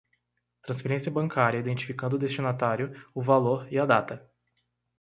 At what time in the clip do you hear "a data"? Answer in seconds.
3.77-4.27